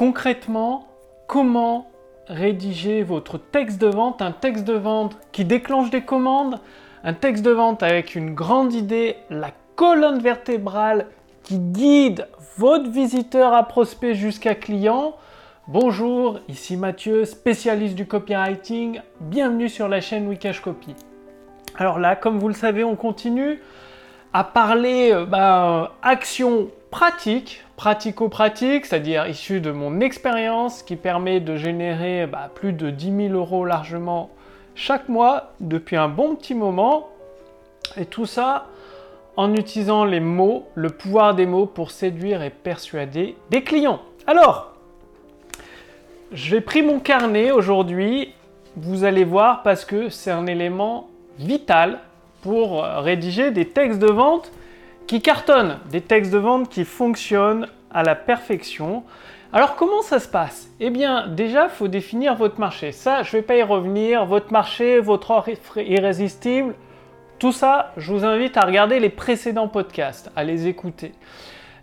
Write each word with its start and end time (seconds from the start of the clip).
concrètement, 0.00 0.88
comment 1.26 1.90
rédiger 2.26 3.02
votre 3.02 3.36
texte 3.36 3.78
de 3.78 3.86
vente, 3.86 4.22
un 4.22 4.32
texte 4.32 4.64
de 4.64 4.72
vente 4.72 5.18
qui 5.30 5.44
déclenche 5.44 5.90
des 5.90 6.00
commandes, 6.00 6.58
un 7.04 7.12
texte 7.12 7.44
de 7.44 7.50
vente 7.50 7.82
avec 7.82 8.14
une 8.14 8.34
grande 8.34 8.72
idée, 8.72 9.16
la 9.28 9.50
colonne 9.76 10.18
vertébrale 10.20 11.08
qui 11.42 11.58
guide 11.58 12.28
votre 12.56 12.88
visiteur 12.88 13.52
à 13.52 13.62
prospect 13.64 14.14
jusqu'à 14.14 14.54
client. 14.54 15.16
Bonjour, 15.68 16.38
ici 16.48 16.78
Mathieu, 16.78 17.26
spécialiste 17.26 17.94
du 17.94 18.06
copywriting. 18.06 19.02
Bienvenue 19.20 19.68
sur 19.68 19.86
la 19.86 20.00
chaîne 20.00 20.26
Wikash 20.28 20.60
Copy. 20.62 20.94
Alors 21.76 21.98
là, 21.98 22.16
comme 22.16 22.38
vous 22.38 22.48
le 22.48 22.54
savez, 22.54 22.84
on 22.84 22.96
continue 22.96 23.60
à 24.32 24.44
parler 24.44 25.10
euh, 25.12 25.26
bah, 25.26 25.92
action 26.00 26.68
pratique, 26.90 27.64
pratico-pratique, 27.80 28.84
c'est-à-dire 28.84 29.26
issu 29.26 29.62
de 29.62 29.70
mon 29.70 30.00
expérience 30.00 30.82
qui 30.82 30.96
permet 30.96 31.40
de 31.40 31.56
générer 31.56 32.26
bah, 32.26 32.50
plus 32.54 32.74
de 32.74 32.90
10 32.90 33.28
000 33.28 33.34
euros 33.34 33.64
largement 33.64 34.28
chaque 34.74 35.08
mois 35.08 35.54
depuis 35.60 35.96
un 35.96 36.08
bon 36.08 36.34
petit 36.34 36.54
moment. 36.54 37.08
Et 37.96 38.04
tout 38.04 38.26
ça 38.26 38.66
en 39.34 39.54
utilisant 39.54 40.04
les 40.04 40.20
mots, 40.20 40.68
le 40.74 40.90
pouvoir 40.90 41.34
des 41.34 41.46
mots 41.46 41.64
pour 41.64 41.90
séduire 41.90 42.42
et 42.42 42.50
persuader 42.50 43.34
des 43.48 43.62
clients. 43.62 44.00
Alors, 44.26 44.74
j'ai 46.32 46.60
pris 46.60 46.82
mon 46.82 47.00
carnet 47.00 47.50
aujourd'hui, 47.50 48.34
vous 48.76 49.04
allez 49.04 49.24
voir, 49.24 49.62
parce 49.62 49.86
que 49.86 50.10
c'est 50.10 50.30
un 50.30 50.46
élément 50.46 51.08
vital 51.38 51.98
pour 52.42 52.82
rédiger 52.82 53.52
des 53.52 53.68
textes 53.68 54.00
de 54.00 54.12
vente 54.12 54.52
qui 55.10 55.20
cartonnent, 55.20 55.78
des 55.90 56.02
textes 56.02 56.32
de 56.32 56.38
vente 56.38 56.68
qui 56.68 56.84
fonctionnent 56.84 57.66
à 57.90 58.04
la 58.04 58.14
perfection. 58.14 59.02
Alors 59.52 59.74
comment 59.74 60.02
ça 60.02 60.20
se 60.20 60.28
passe? 60.28 60.70
Eh 60.78 60.90
bien 60.90 61.26
déjà, 61.26 61.68
faut 61.68 61.88
définir 61.88 62.36
votre 62.36 62.60
marché. 62.60 62.92
Ça, 62.92 63.24
je 63.24 63.34
ne 63.34 63.40
vais 63.40 63.44
pas 63.44 63.56
y 63.56 63.64
revenir. 63.64 64.24
Votre 64.24 64.52
marché, 64.52 65.00
votre 65.00 65.32
offre 65.32 65.78
irrésistible, 65.78 66.76
tout 67.40 67.50
ça, 67.50 67.90
je 67.96 68.12
vous 68.12 68.24
invite 68.24 68.56
à 68.56 68.60
regarder 68.60 69.00
les 69.00 69.08
précédents 69.08 69.66
podcasts, 69.66 70.30
à 70.36 70.44
les 70.44 70.68
écouter. 70.68 71.12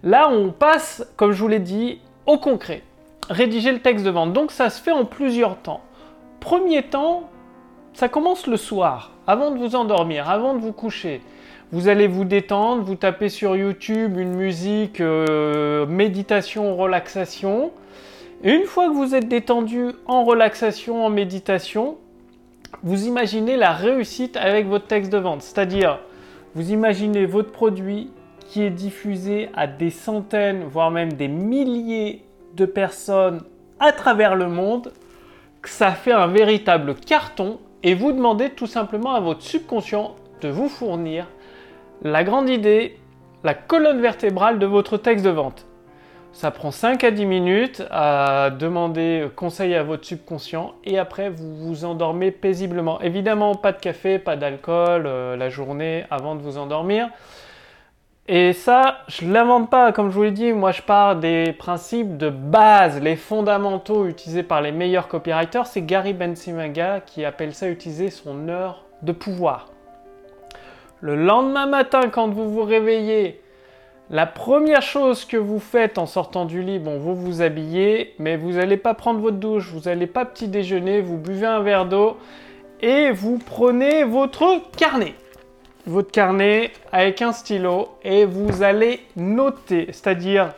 Là, 0.03 0.29
on 0.29 0.51
passe, 0.51 1.05
comme 1.17 1.33
je 1.33 1.41
vous 1.41 1.49
l'ai 1.49 1.59
dit, 1.59 1.99
au 2.27 2.37
concret. 2.37 2.81
Rédiger 3.29 3.73
le 3.73 3.79
texte 3.79 4.05
de 4.05 4.09
vente. 4.09 4.31
Donc 4.31 4.51
ça 4.51 4.69
se 4.69 4.81
fait 4.81 4.91
en 4.91 5.03
plusieurs 5.03 5.57
temps. 5.57 5.81
Premier 6.39 6.81
temps, 6.81 7.29
ça 7.91 8.07
commence 8.07 8.47
le 8.47 8.55
soir, 8.55 9.11
avant 9.27 9.51
de 9.51 9.57
vous 9.57 9.75
endormir, 9.75 10.29
avant 10.29 10.53
de 10.53 10.59
vous 10.59 10.71
coucher. 10.71 11.21
Vous 11.73 11.89
allez 11.89 12.07
vous 12.07 12.23
détendre, 12.23 12.83
vous 12.83 12.95
tapez 12.95 13.27
sur 13.27 13.57
YouTube 13.57 14.17
une 14.17 14.35
musique 14.35 15.01
euh, 15.01 15.85
méditation, 15.85 16.77
relaxation. 16.77 17.71
Et 18.41 18.53
une 18.53 18.63
fois 18.63 18.87
que 18.87 18.93
vous 18.93 19.15
êtes 19.15 19.27
détendu 19.27 19.87
en 20.05 20.23
relaxation, 20.23 21.05
en 21.05 21.09
méditation, 21.09 21.97
vous 22.83 23.05
imaginez 23.05 23.57
la 23.57 23.73
réussite 23.73 24.37
avec 24.37 24.65
votre 24.67 24.87
texte 24.87 25.11
de 25.11 25.17
vente. 25.17 25.41
C'est-à-dire, 25.41 25.99
vous 26.55 26.71
imaginez 26.71 27.25
votre 27.25 27.51
produit 27.51 28.11
qui 28.47 28.63
est 28.63 28.69
diffusé 28.69 29.49
à 29.53 29.67
des 29.67 29.89
centaines, 29.89 30.63
voire 30.63 30.89
même 30.89 31.11
des 31.11 31.27
milliers 31.27 32.23
de 32.55 32.65
personnes 32.65 33.41
à 33.81 33.91
travers 33.91 34.35
le 34.35 34.47
monde, 34.47 34.93
que 35.61 35.69
ça 35.69 35.91
fait 35.91 36.13
un 36.13 36.27
véritable 36.27 36.95
carton 36.95 37.59
et 37.83 37.93
vous 37.93 38.13
demandez 38.13 38.51
tout 38.51 38.67
simplement 38.67 39.15
à 39.15 39.19
votre 39.19 39.41
subconscient 39.41 40.15
de 40.41 40.47
vous 40.47 40.69
fournir 40.69 41.27
la 42.01 42.23
grande 42.23 42.49
idée, 42.49 42.97
la 43.43 43.53
colonne 43.53 44.01
vertébrale 44.01 44.59
de 44.59 44.65
votre 44.65 44.97
texte 44.97 45.25
de 45.25 45.29
vente. 45.29 45.65
Ça 46.33 46.51
prend 46.51 46.69
5 46.69 47.03
à 47.03 47.09
10 47.09 47.25
minutes 47.25 47.83
à 47.89 48.51
demander 48.51 49.27
conseil 49.35 49.73
à 49.73 49.81
votre 49.81 50.05
subconscient 50.05 50.75
et 50.83 50.99
après 50.99 51.29
vous 51.29 51.55
vous 51.55 51.85
endormez 51.85 52.29
paisiblement. 52.31 53.01
Évidemment, 53.01 53.55
pas 53.55 53.71
de 53.71 53.79
café, 53.79 54.19
pas 54.19 54.35
d'alcool 54.35 55.05
euh, 55.07 55.35
la 55.35 55.49
journée 55.49 56.05
avant 56.11 56.35
de 56.35 56.41
vous 56.41 56.59
endormir. 56.59 57.09
Et 58.27 58.51
ça, 58.53 58.99
je 59.07 59.25
ne 59.25 59.33
l'invente 59.33 59.69
pas, 59.69 59.93
comme 59.93 60.11
je 60.11 60.15
vous 60.15 60.23
l'ai 60.23 60.31
dit, 60.31 60.51
moi 60.51 60.71
je 60.73 60.81
pars 60.81 61.15
des 61.15 61.53
principes 61.53 62.17
de 62.17 62.29
base, 62.29 63.01
les 63.01 63.15
fondamentaux 63.15 64.05
utilisés 64.05 64.43
par 64.43 64.61
les 64.61 64.73
meilleurs 64.73 65.07
copywriters. 65.07 65.65
C'est 65.65 65.81
Gary 65.81 66.13
Bensimaga 66.13 66.99
qui 66.99 67.23
appelle 67.23 67.53
ça 67.55 67.69
utiliser 67.69 68.09
son 68.09 68.49
heure 68.49 68.83
de 69.01 69.13
pouvoir. 69.13 69.67
Le 70.99 71.15
lendemain 71.15 71.67
matin, 71.67 72.09
quand 72.09 72.27
vous 72.29 72.49
vous 72.49 72.63
réveillez, 72.63 73.39
la 74.09 74.25
première 74.25 74.81
chose 74.81 75.25
que 75.25 75.37
vous 75.37 75.59
faites 75.59 75.99
en 75.99 76.07
sortant 76.07 76.45
du 76.45 76.63
lit, 76.63 76.79
bon, 76.79 76.97
vous 76.97 77.13
vous 77.13 77.43
habillez, 77.43 78.15
mais 78.17 78.35
vous 78.35 78.53
n'allez 78.53 78.77
pas 78.77 78.95
prendre 78.95 79.19
votre 79.19 79.37
douche, 79.37 79.69
vous 79.71 79.81
n'allez 79.81 80.07
pas 80.07 80.25
petit 80.25 80.47
déjeuner, 80.47 81.01
vous 81.01 81.17
buvez 81.17 81.45
un 81.45 81.59
verre 81.59 81.85
d'eau 81.85 82.17
et 82.81 83.11
vous 83.11 83.37
prenez 83.37 84.05
votre 84.05 84.59
carnet. 84.75 85.13
Votre 85.85 86.09
carnet 86.09 86.71
avec 86.91 87.21
un 87.21 87.31
stylo 87.31 87.89
et 88.03 88.25
vous 88.25 88.63
allez 88.63 89.01
noter, 89.15 89.89
c'est-à-dire 89.91 90.53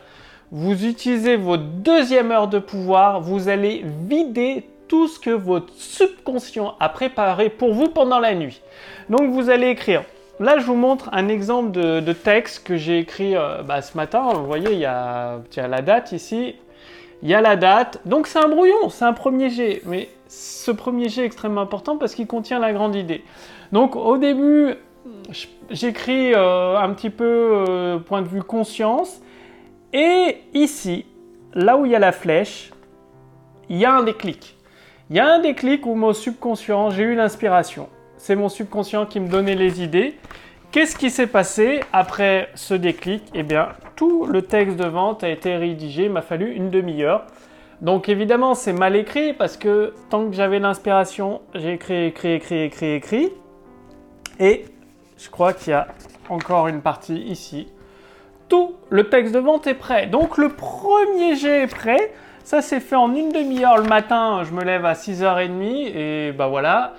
vous 0.50 0.86
utilisez 0.86 1.36
votre 1.36 1.64
deuxième 1.64 2.32
heure 2.32 2.48
de 2.48 2.58
pouvoir, 2.58 3.20
vous 3.20 3.50
allez 3.50 3.84
vider 4.08 4.64
tout 4.88 5.06
ce 5.06 5.20
que 5.20 5.30
votre 5.30 5.72
subconscient 5.74 6.76
a 6.80 6.88
préparé 6.88 7.50
pour 7.50 7.74
vous 7.74 7.88
pendant 7.88 8.20
la 8.20 8.34
nuit. 8.34 8.62
Donc 9.10 9.30
vous 9.30 9.50
allez 9.50 9.68
écrire 9.68 10.02
Là, 10.40 10.58
je 10.58 10.64
vous 10.64 10.74
montre 10.74 11.10
un 11.12 11.28
exemple 11.28 11.70
de, 11.70 12.12
texte 12.14 12.66
que 12.66 12.78
j'ai 12.78 12.98
écrit 12.98 13.36
euh, 13.36 13.62
bah, 13.62 13.82
ce 13.82 13.94
matin. 13.94 14.32
Vous 14.32 14.46
voyez, 14.46 14.72
il 14.72 14.78
y 14.78 14.86
a, 14.86 15.42
la 15.54 15.82
date 15.82 16.12
ici. 16.12 16.56
Il 17.22 17.28
y 17.28 17.34
a 17.34 17.42
la 17.42 17.56
date. 17.56 18.00
Donc, 18.06 18.26
c'est 18.26 18.38
un 18.38 18.48
brouillon, 18.48 18.88
c'est 18.88 19.04
un 19.04 19.12
premier 19.12 19.50
jet. 19.50 19.82
Mais 19.84 20.08
ce 20.28 20.70
premier 20.70 21.10
jet 21.10 21.22
est 21.22 21.26
extrêmement 21.26 21.60
important 21.60 21.98
parce 21.98 22.14
qu'il 22.14 22.26
contient 22.26 22.58
la 22.58 22.72
grande 22.72 22.96
idée. 22.96 23.22
Donc, 23.72 23.96
au 23.96 24.16
début, 24.16 24.76
j'écris 25.68 26.32
euh, 26.32 26.78
un 26.78 26.88
petit 26.94 27.10
peu 27.10 27.24
euh, 27.68 27.98
point 27.98 28.22
de 28.22 28.28
vue 28.28 28.42
conscience. 28.42 29.20
Et 29.92 30.38
ici, 30.54 31.04
là 31.52 31.76
où 31.76 31.84
il 31.84 31.92
y 31.92 31.94
a 31.94 31.98
la 31.98 32.12
flèche, 32.12 32.70
il 33.68 33.76
y 33.76 33.84
a 33.84 33.92
un 33.92 34.04
déclic. 34.04 34.56
Il 35.10 35.16
y 35.16 35.20
a 35.20 35.34
un 35.34 35.40
déclic 35.40 35.84
où 35.84 35.94
mon 35.94 36.14
subconscient, 36.14 36.88
j'ai 36.88 37.02
eu 37.02 37.14
l'inspiration 37.14 37.90
c'est 38.20 38.36
mon 38.36 38.50
subconscient 38.50 39.06
qui 39.06 39.18
me 39.18 39.28
donnait 39.28 39.54
les 39.54 39.82
idées. 39.82 40.14
Qu'est-ce 40.72 40.94
qui 40.94 41.08
s'est 41.08 41.26
passé 41.26 41.80
après 41.90 42.50
ce 42.54 42.74
déclic? 42.74 43.24
Eh 43.34 43.42
bien, 43.42 43.70
tout 43.96 44.26
le 44.26 44.42
texte 44.42 44.76
de 44.76 44.84
vente 44.86 45.24
a 45.24 45.30
été 45.30 45.56
rédigé, 45.56 46.04
il 46.04 46.12
m'a 46.12 46.20
fallu 46.20 46.52
une 46.54 46.68
demi-heure. 46.68 47.24
Donc 47.80 48.10
évidemment, 48.10 48.54
c'est 48.54 48.74
mal 48.74 48.94
écrit 48.94 49.32
parce 49.32 49.56
que 49.56 49.94
tant 50.10 50.26
que 50.26 50.34
j'avais 50.34 50.58
l'inspiration, 50.58 51.40
j'ai 51.54 51.72
écrit, 51.72 52.04
écrit, 52.04 52.34
écrit, 52.34 52.62
écrit, 52.64 52.92
écrit. 52.92 53.32
Et 54.38 54.66
je 55.16 55.30
crois 55.30 55.54
qu'il 55.54 55.70
y 55.70 55.74
a 55.74 55.88
encore 56.28 56.68
une 56.68 56.82
partie 56.82 57.22
ici. 57.22 57.68
Tout 58.50 58.74
le 58.90 59.08
texte 59.08 59.32
de 59.32 59.38
vente 59.38 59.66
est 59.66 59.74
prêt. 59.74 60.08
Donc 60.08 60.36
le 60.36 60.50
premier 60.50 61.36
jet 61.36 61.62
est 61.62 61.74
prêt. 61.74 62.12
Ça 62.44 62.60
s'est 62.60 62.80
fait 62.80 62.96
en 62.96 63.14
une 63.14 63.32
demi-heure 63.32 63.78
le 63.78 63.88
matin. 63.88 64.42
Je 64.44 64.52
me 64.52 64.62
lève 64.62 64.84
à 64.84 64.92
6h30 64.92 65.62
et 65.62 66.32
bah 66.32 66.48
voilà. 66.48 66.92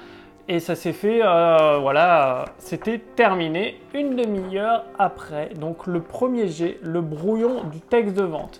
Et 0.51 0.59
ça 0.59 0.75
s'est 0.75 0.91
fait, 0.91 1.21
euh, 1.23 1.77
voilà, 1.79 2.43
c'était 2.57 2.99
terminé 3.15 3.79
une 3.93 4.17
demi-heure 4.17 4.83
après. 4.99 5.51
Donc 5.55 5.87
le 5.87 6.01
premier 6.01 6.49
jet, 6.49 6.77
le 6.83 6.99
brouillon 6.99 7.63
du 7.71 7.79
texte 7.79 8.17
de 8.17 8.23
vente. 8.23 8.59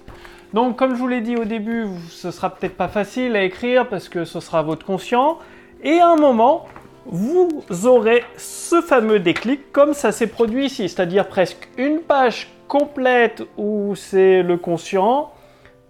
Donc 0.53 0.77
comme 0.77 0.95
je 0.95 0.99
vous 0.99 1.09
l'ai 1.09 1.19
dit 1.19 1.35
au 1.35 1.43
début, 1.43 1.87
ce 2.07 2.31
sera 2.31 2.49
peut-être 2.49 2.77
pas 2.77 2.87
facile 2.87 3.35
à 3.35 3.43
écrire 3.43 3.89
parce 3.89 4.07
que 4.07 4.23
ce 4.23 4.39
sera 4.39 4.61
votre 4.61 4.85
conscient. 4.85 5.37
Et 5.83 5.99
à 5.99 6.07
un 6.07 6.15
moment, 6.15 6.65
vous 7.07 7.49
aurez 7.83 8.23
ce 8.37 8.79
fameux 8.79 9.19
déclic 9.19 9.73
comme 9.73 9.93
ça 9.93 10.13
s'est 10.13 10.27
produit 10.27 10.67
ici, 10.67 10.87
c'est-à-dire 10.87 11.27
presque 11.27 11.67
une 11.77 11.99
page 11.99 12.47
complète 12.69 13.43
où 13.57 13.95
c'est 13.97 14.43
le 14.43 14.55
conscient, 14.55 15.33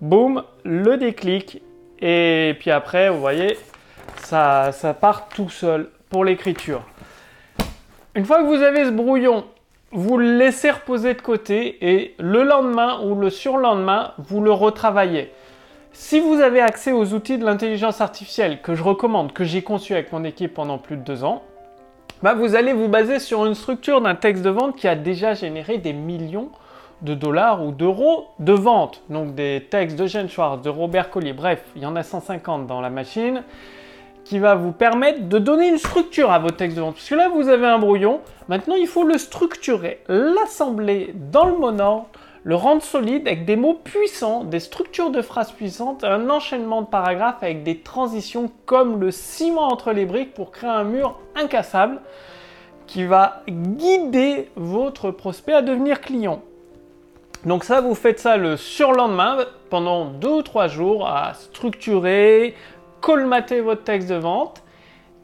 boum, 0.02 0.42
le 0.64 0.98
déclic. 0.98 1.62
Et 2.00 2.56
puis 2.60 2.72
après, 2.72 3.12
vous 3.12 3.20
voyez, 3.20 3.56
ça, 4.26 4.72
part 5.00 5.30
tout 5.30 5.50
seul 5.50 5.90
pour 6.10 6.26
l'écriture. 6.26 6.82
Une 8.16 8.26
fois 8.26 8.42
que 8.42 8.48
vous 8.48 8.62
avez 8.62 8.86
ce 8.86 8.92
brouillon, 8.92 9.46
vous 9.92 10.18
le 10.18 10.38
laissez 10.38 10.72
reposer 10.72 11.14
de 11.14 11.22
côté 11.22 11.78
et 11.82 12.16
le 12.20 12.44
lendemain 12.44 13.02
ou 13.04 13.16
le 13.16 13.30
surlendemain, 13.30 14.14
vous 14.18 14.42
le 14.42 14.52
retravaillez. 14.52 15.32
Si 15.94 16.20
vous 16.20 16.40
avez 16.40 16.62
accès 16.62 16.92
aux 16.92 17.14
outils 17.14 17.38
de 17.38 17.46
l'intelligence 17.46 18.00
artificielle 18.00 18.62
que 18.62 18.76
je 18.76 18.84
recommande, 18.84 19.34
que 19.34 19.44
j'ai 19.44 19.62
conçu 19.62 19.94
avec 19.94 20.12
mon 20.14 20.24
équipe 20.24 20.54
pendant 20.54 20.78
plus 20.78 20.96
de 20.96 21.04
deux 21.04 21.24
ans, 21.24 21.44
bah 22.24 22.34
vous 22.34 22.56
allez 22.56 22.72
vous 22.72 22.88
baser 22.88 23.20
sur 23.20 23.46
une 23.46 23.56
structure 23.56 24.00
d'un 24.00 24.16
texte 24.16 24.44
de 24.44 24.50
vente 24.50 24.78
qui 24.78 24.88
a 24.88 24.96
déjà 24.96 25.34
généré 25.34 25.80
des 25.80 25.94
millions 25.94 26.50
de 27.02 27.14
dollars 27.14 27.66
ou 27.66 27.72
d'euros 27.72 28.28
de 28.40 28.54
vente. 28.54 29.02
Donc 29.10 29.36
des 29.36 29.68
textes 29.70 29.98
de 29.98 30.06
Gene 30.06 30.30
Schwartz, 30.30 30.62
de 30.62 30.70
Robert 30.70 31.10
Collier, 31.10 31.34
bref, 31.34 31.64
il 31.76 31.82
y 31.82 31.86
en 31.86 31.96
a 31.96 32.04
150 32.04 32.68
dans 32.68 32.80
la 32.80 32.90
machine 32.90 33.44
qui 34.32 34.40
va 34.40 34.56
vous 34.56 34.72
permettre 34.72 35.28
de 35.28 35.40
donner 35.40 35.68
une 35.68 35.78
structure 35.78 36.32
à 36.32 36.40
votre 36.40 36.56
texte 36.56 36.78
de 36.78 36.82
vente. 36.82 36.96
Parce 36.96 37.10
que 37.10 37.16
là, 37.16 37.28
vous 37.28 37.50
avez 37.50 37.66
un 37.66 37.80
brouillon. 37.80 38.22
Maintenant, 38.48 38.76
il 38.76 38.88
faut 38.88 39.04
le 39.04 39.18
structurer, 39.18 40.02
l'assembler 40.08 41.14
dans 41.34 41.44
le 41.44 41.82
ordre, 41.82 42.08
le 42.46 42.56
rendre 42.56 42.82
solide 42.82 43.28
avec 43.28 43.44
des 43.44 43.58
mots 43.58 43.74
puissants, 43.74 44.46
des 44.46 44.62
structures 44.62 45.12
de 45.12 45.22
phrases 45.22 45.52
puissantes, 45.52 46.06
un 46.06 46.30
enchaînement 46.30 46.82
de 46.82 46.88
paragraphes 46.88 47.44
avec 47.44 47.64
des 47.64 47.80
transitions 47.80 48.50
comme 48.66 49.02
le 49.02 49.12
ciment 49.12 49.68
entre 49.68 49.92
les 49.92 50.06
briques 50.06 50.34
pour 50.34 50.52
créer 50.52 50.70
un 50.70 50.86
mur 50.86 51.20
incassable 51.36 52.00
qui 52.88 53.04
va 53.04 53.44
guider 53.50 54.50
votre 54.56 55.12
prospect 55.12 55.56
à 55.56 55.62
devenir 55.62 56.00
client. 56.00 56.42
Donc 57.46 57.66
ça, 57.66 57.82
vous 57.82 57.96
faites 57.96 58.20
ça 58.20 58.38
le 58.38 58.56
surlendemain 58.56 59.40
pendant 59.70 60.06
deux 60.06 60.36
ou 60.36 60.42
trois 60.42 60.68
jours 60.68 61.08
à 61.08 61.34
structurer, 61.34 62.56
colmater 63.02 63.62
votre 63.62 63.84
texte 63.84 64.10
de 64.10 64.16
vente, 64.16 64.64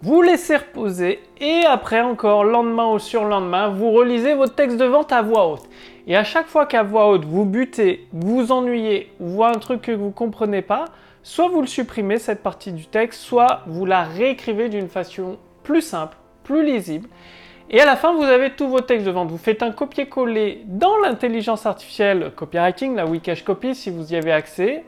vous 0.02 0.22
laissez 0.22 0.58
reposer 0.58 1.20
et 1.40 1.64
après 1.66 2.02
encore, 2.02 2.44
lendemain 2.44 2.92
ou 2.92 3.00
surlendemain, 3.00 3.70
vous 3.70 3.92
relisez 3.92 4.36
votre 4.36 4.54
texte 4.54 4.78
de 4.78 4.86
vente 4.86 5.12
à 5.12 5.22
voix 5.22 5.48
haute. 5.48 5.64
Et 6.06 6.16
à 6.16 6.24
chaque 6.24 6.48
fois 6.48 6.66
qu'à 6.66 6.84
voix 6.84 7.10
haute, 7.10 7.26
vous 7.26 7.46
butez, 7.46 8.08
vous 8.14 8.52
ennuyez, 8.52 9.12
vous 9.20 9.36
voyez 9.36 9.56
un 9.56 9.60
truc 9.60 9.82
que 9.82 9.92
vous 9.92 10.08
ne 10.08 10.12
comprenez 10.12 10.62
pas, 10.62 10.86
soit 11.24 11.50
vous 11.50 11.62
le 11.62 11.68
supprimez, 11.68 12.20
cette 12.20 12.44
partie 12.44 12.72
du 12.72 12.86
texte, 12.86 13.22
soit 13.22 13.62
vous 13.68 13.86
la 13.86 14.04
réécrivez 14.04 14.70
d'une 14.70 14.88
façon 14.88 15.38
plus 15.64 15.82
simple, 15.82 16.16
plus 16.44 16.66
lisible. 16.66 17.10
Et 17.70 17.82
à 17.82 17.86
la 17.86 17.98
fin, 17.98 18.14
vous 18.14 18.24
avez 18.24 18.52
tous 18.52 18.68
vos 18.68 18.80
textes 18.80 19.06
de 19.06 19.12
vente. 19.12 19.30
Vous 19.30 19.38
faites 19.38 19.62
un 19.62 19.72
copier-coller 19.72 20.62
dans 20.66 20.98
l'intelligence 21.00 21.66
artificielle 21.66 22.32
copywriting, 22.36 22.96
la 22.96 23.06
Wikash 23.06 23.44
Copy, 23.44 23.76
si 23.76 23.90
vous 23.90 24.14
y 24.14 24.16
avez 24.16 24.32
accès. 24.32 24.86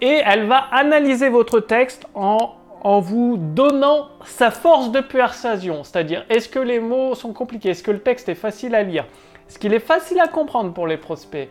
Et 0.00 0.20
elle 0.24 0.46
va 0.46 0.58
analyser 0.72 1.28
votre 1.28 1.60
texte 1.60 2.06
en, 2.14 2.54
en 2.82 3.00
vous 3.00 3.36
donnant 3.38 4.08
sa 4.24 4.50
force 4.50 4.90
de 4.90 5.00
persuasion. 5.00 5.84
C'est-à-dire, 5.84 6.24
est-ce 6.28 6.48
que 6.48 6.58
les 6.58 6.80
mots 6.80 7.14
sont 7.14 7.32
compliqués? 7.32 7.70
Est-ce 7.70 7.82
que 7.82 7.90
le 7.90 8.00
texte 8.00 8.28
est 8.28 8.34
facile 8.34 8.74
à 8.74 8.82
lire? 8.82 9.06
Est-ce 9.48 9.58
qu'il 9.58 9.72
est 9.74 9.78
facile 9.78 10.20
à 10.20 10.28
comprendre 10.28 10.72
pour 10.72 10.86
les 10.86 10.96
prospects? 10.96 11.48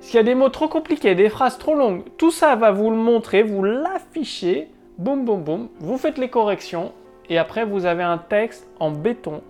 Est-ce 0.00 0.10
qu'il 0.10 0.16
y 0.16 0.20
a 0.20 0.24
des 0.24 0.34
mots 0.34 0.50
trop 0.50 0.68
compliqués, 0.68 1.14
des 1.14 1.28
phrases 1.28 1.58
trop 1.58 1.74
longues? 1.74 2.02
Tout 2.18 2.30
ça 2.30 2.56
va 2.56 2.72
vous 2.72 2.90
le 2.90 2.96
montrer, 2.96 3.42
vous 3.42 3.62
l'affichez. 3.62 4.68
Boum, 4.98 5.24
boum, 5.24 5.42
boum. 5.42 5.68
Vous 5.80 5.98
faites 5.98 6.18
les 6.18 6.28
corrections. 6.28 6.92
Et 7.28 7.38
après, 7.38 7.64
vous 7.64 7.86
avez 7.86 8.02
un 8.02 8.18
texte 8.18 8.68
en 8.80 8.90
béton 8.90 9.42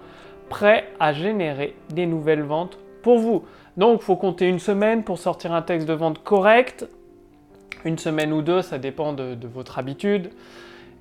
prêt 0.48 0.88
à 1.00 1.12
générer 1.12 1.74
des 1.92 2.06
nouvelles 2.06 2.42
ventes 2.42 2.78
pour 3.02 3.18
vous. 3.18 3.44
Donc, 3.76 4.00
il 4.00 4.04
faut 4.04 4.16
compter 4.16 4.48
une 4.48 4.60
semaine 4.60 5.02
pour 5.02 5.18
sortir 5.18 5.52
un 5.52 5.62
texte 5.62 5.88
de 5.88 5.92
vente 5.92 6.22
correct. 6.22 6.86
Une 7.84 7.98
semaine 7.98 8.32
ou 8.32 8.42
deux, 8.42 8.62
ça 8.62 8.78
dépend 8.78 9.12
de, 9.12 9.36
votre 9.46 9.78
habitude. 9.78 10.30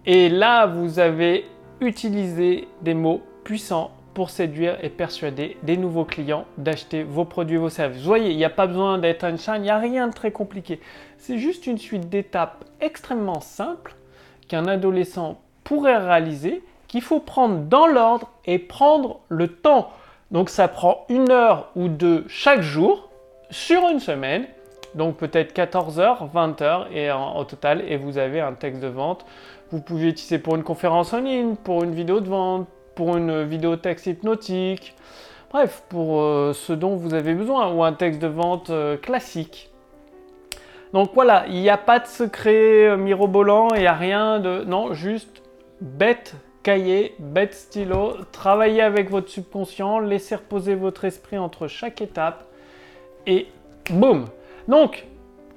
Et 0.06 0.30
là, 0.30 0.66
vous 0.66 1.00
avez 1.00 1.46
utilisé 1.80 2.68
des 2.81 2.94
mots 2.94 3.22
puissants 3.44 3.92
pour 4.14 4.30
séduire 4.30 4.78
et 4.84 4.90
persuader 4.90 5.58
des 5.64 5.75
nouveaux 5.75 6.06
clients 6.06 6.46
d'acheter 6.58 7.04
vos 7.04 7.25
produits, 7.25 7.58
vos 7.58 7.70
services. 7.70 8.02
Vous 8.02 8.08
voyez, 8.08 8.31
il 8.31 8.38
n'y 8.38 8.46
a 8.46 8.50
pas 8.50 8.68
besoin 8.68 8.98
d'être 9.00 9.24
Einstein, 9.24 9.56
il 9.58 9.64
n'y 9.64 9.70
a 9.70 9.80
rien 9.80 10.08
de 10.08 10.14
très 10.14 10.31
compliqué. 10.31 10.80
C'est 11.18 11.40
juste 11.40 11.66
une 11.66 11.78
suite 11.78 12.10
d'étapes 12.10 12.64
extrêmement 12.80 13.42
simples 13.42 13.96
qu'un 14.48 14.68
adolescent 14.68 15.42
pourrait 15.64 15.98
réaliser 15.98 16.64
qu'il 16.88 17.02
faut 17.02 17.19
prendre 17.19 17.62
dans 17.62 17.88
l'ordre 17.88 18.30
et 18.46 18.60
prendre 18.60 19.22
le 19.30 19.48
temps. 19.48 19.92
Donc 20.31 20.50
ça 20.50 20.68
prend 20.68 21.06
une 21.10 21.31
heure 21.31 21.72
ou 21.76 21.88
deux 21.88 22.26
chaque 22.28 22.62
jour 22.62 23.10
sur 23.50 23.88
une 23.90 24.00
semaine. 24.00 24.46
Donc 24.95 25.18
peut-être 25.18 25.54
14 25.54 26.00
heures, 26.00 26.28
20 26.34 26.62
heures 26.62 26.88
et 26.94 27.12
en, 27.12 27.38
au 27.38 27.44
total 27.44 27.84
et 27.88 27.98
vous 27.98 28.18
avez 28.18 28.42
un 28.42 28.54
texte 28.54 28.81
de 28.81 28.88
vente. 28.88 29.25
Vous 29.72 29.81
pouvez 29.81 30.10
utiliser 30.10 30.40
pour 30.40 30.56
une 30.56 30.63
conférence 30.63 31.13
en 31.13 31.22
ligne, 31.22 31.56
pour 31.56 31.84
une 31.84 31.94
vidéo 31.94 32.19
de 32.19 32.30
vente, 32.30 32.68
pour 32.95 33.18
une 33.18 33.44
vidéo 33.44 33.75
texte 33.75 34.06
hypnotique. 34.06 34.95
Bref, 35.51 35.84
pour 35.90 36.22
euh, 36.22 36.54
ce 36.54 36.74
dont 36.74 36.95
vous 36.95 37.13
avez 37.13 37.34
besoin 37.34 37.72
ou 37.72 37.84
un 37.84 37.94
texte 37.94 38.22
de 38.22 38.28
vente 38.28 38.69
euh, 38.69 38.98
classique. 38.98 39.72
Donc 40.94 41.12
voilà, 41.13 41.45
il 41.48 41.56
n'y 41.56 41.69
a 41.69 41.78
pas 41.78 42.00
de 42.00 42.07
secret 42.07 42.88
euh, 42.88 42.98
mirobolant, 42.98 43.69
il 43.74 43.81
n'y 43.81 43.88
a 43.88 43.94
rien 43.94 44.40
de... 44.40 44.63
Non, 44.63 44.94
juste 44.94 45.42
bête 45.81 46.36
cahier, 46.62 47.16
bête 47.19 47.54
stylo, 47.54 48.13
travaillez 48.31 48.81
avec 48.81 49.10
votre 49.10 49.30
subconscient, 49.30 50.00
laissez 50.00 50.36
reposer 50.36 50.75
votre 50.75 51.04
esprit 51.06 51.38
entre 51.38 51.68
chaque 51.68 52.01
étape 52.01 52.45
et 53.28 53.48
boum 53.90 54.25
Donc, 54.68 55.06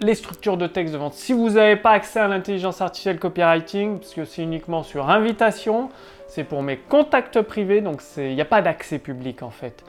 les 0.00 0.14
structures 0.14 0.56
de 0.56 0.66
texte 0.66 0.92
de 0.92 0.98
vente. 0.98 1.14
Si 1.14 1.32
vous 1.32 1.50
n'avez 1.50 1.76
pas 1.76 1.90
accès 1.90 2.20
à 2.20 2.28
l'intelligence 2.28 2.80
artificielle 2.80 3.18
copywriting, 3.18 3.98
parce 3.98 4.12
que 4.12 4.24
c'est 4.24 4.42
uniquement 4.42 4.82
sur 4.82 5.08
invitation, 5.08 5.88
c'est 6.26 6.44
pour 6.44 6.62
mes 6.62 6.76
contacts 6.76 7.40
privés, 7.40 7.80
donc 7.80 8.02
il 8.18 8.34
n'y 8.34 8.40
a 8.40 8.46
pas 8.46 8.60
d'accès 8.60 8.98
public 8.98 9.42
en 9.42 9.50
fait. 9.50 9.84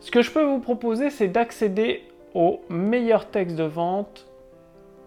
Ce 0.00 0.10
que 0.10 0.20
je 0.20 0.32
peux 0.32 0.42
vous 0.42 0.58
proposer, 0.58 1.10
c'est 1.10 1.28
d'accéder 1.28 2.02
aux 2.34 2.60
meilleurs 2.68 3.28
textes 3.30 3.56
de 3.56 3.64
vente 3.64 4.26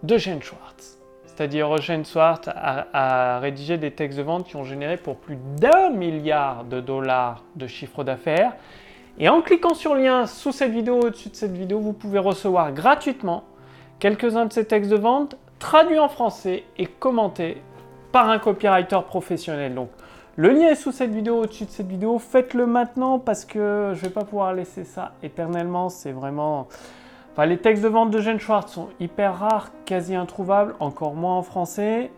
de 0.02 0.16
Gene 0.16 0.42
Schwartz 0.42 0.96
c'est-à-dire 1.36 1.74
Eugène 1.74 2.04
Swart 2.04 2.40
a, 2.46 3.38
rédigé 3.40 3.76
des 3.76 3.90
textes 3.90 4.16
de 4.16 4.22
vente 4.22 4.46
qui 4.46 4.56
ont 4.56 4.64
généré 4.64 4.96
pour 4.96 5.16
plus 5.16 5.36
d'un 5.60 5.90
milliard 5.90 6.64
de 6.64 6.80
dollars 6.80 7.44
de 7.56 7.66
chiffre 7.66 8.04
d'affaires. 8.04 8.54
Et 9.18 9.28
en 9.28 9.42
cliquant 9.42 9.74
sur 9.74 9.94
le 9.94 10.02
lien 10.02 10.26
sous 10.26 10.52
cette 10.52 10.72
vidéo, 10.72 11.00
au-dessus 11.00 11.28
de 11.28 11.36
cette 11.36 11.52
vidéo, 11.52 11.78
vous 11.78 11.92
pouvez 11.92 12.18
recevoir 12.18 12.72
gratuitement 12.72 13.44
quelques-uns 13.98 14.46
de 14.46 14.52
ces 14.52 14.64
textes 14.64 14.90
de 14.90 14.96
vente 14.96 15.36
traduits 15.58 15.98
en 15.98 16.08
français 16.08 16.64
et 16.78 16.86
commentés 16.86 17.62
par 18.12 18.28
un 18.28 18.38
copywriter 18.38 19.00
professionnel. 19.06 19.74
Donc, 19.74 19.90
le 20.36 20.50
lien 20.50 20.68
est 20.68 20.74
sous 20.74 20.92
cette 20.92 21.12
vidéo, 21.12 21.42
au-dessus 21.42 21.64
de 21.64 21.70
cette 21.70 21.88
vidéo. 21.88 22.18
Faites-le 22.18 22.66
maintenant 22.66 23.18
parce 23.18 23.44
que 23.44 23.92
je 23.94 23.98
ne 23.98 24.04
vais 24.08 24.10
pas 24.10 24.24
pouvoir 24.24 24.52
laisser 24.52 24.84
ça 24.84 25.12
éternellement. 25.22 25.88
C'est 25.88 26.12
vraiment 26.12 26.68
les 27.44 27.58
textes 27.58 27.82
de 27.82 27.88
vente 27.88 28.10
de 28.10 28.20
Gene 28.20 28.40
Schwartz 28.40 28.72
sont 28.72 28.88
hyper 28.98 29.38
rares, 29.38 29.70
quasi 29.84 30.14
introuvables, 30.14 30.74
encore 30.80 31.14
moins 31.14 31.36
en 31.36 31.42
français. 31.42 32.10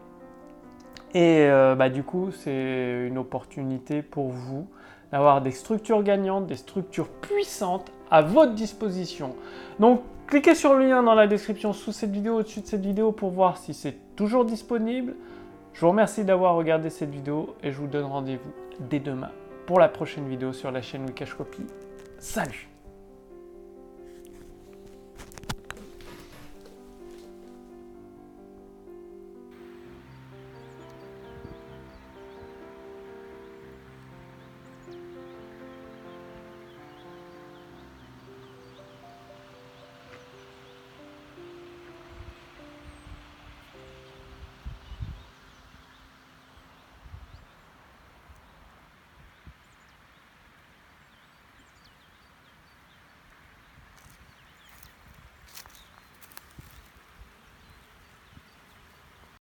Et 1.15 1.47
euh, 1.49 1.75
bah, 1.75 1.89
du 1.89 2.05
coup, 2.05 2.31
c'est 2.31 3.07
une 3.09 3.19
opportunité 3.19 4.03
pour 4.03 4.29
vous 4.29 4.69
d'avoir 5.11 5.41
des 5.41 5.51
structures 5.51 6.03
gagnantes, 6.03 6.47
des 6.47 6.57
structures 6.57 7.09
puissantes 7.09 7.91
à 8.11 8.23
votre 8.23 8.53
disposition. 8.53 9.35
Donc, 9.81 10.03
cliquez 10.29 10.55
sur 10.55 10.75
le 10.75 10.87
lien 10.87 11.03
dans 11.03 11.15
la 11.15 11.27
description 11.27 11.73
sous 11.73 11.93
cette 11.93 12.11
vidéo, 12.11 12.37
au-dessus 12.37 12.61
de 12.61 12.67
cette 12.67 12.85
vidéo 12.85 13.13
pour 13.13 13.31
voir 13.31 13.57
si 13.57 13.75
c'est 13.75 13.97
toujours 14.15 14.45
disponible. 14.45 15.17
Je 15.73 15.81
vous 15.81 15.89
remercie 15.89 16.25
d'avoir 16.25 16.55
regardé 16.55 16.91
cette 16.91 17.11
vidéo 17.11 17.57
et 17.63 17.73
je 17.73 17.79
vous 17.79 17.87
donne 17.87 18.05
rendez-vous 18.05 18.53
dès 18.91 19.01
demain 19.01 19.31
pour 19.67 19.81
la 19.81 19.89
prochaine 19.89 20.29
vidéo 20.29 20.53
sur 20.53 20.71
la 20.71 20.83
chaîne 20.83 21.05
Wikash 21.07 21.35
Copy. 21.35 21.63
Salut 22.19 22.69